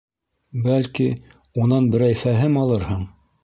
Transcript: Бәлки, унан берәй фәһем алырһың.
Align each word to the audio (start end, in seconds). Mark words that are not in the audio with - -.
Бәлки, 0.67 1.05
унан 1.65 1.93
берәй 1.97 2.19
фәһем 2.25 2.61
алырһың. 2.67 3.09